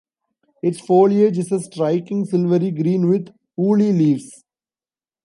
[0.63, 4.43] Its foliage is a striking silvery green, with woolly leaves.